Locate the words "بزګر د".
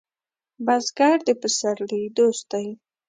0.65-1.29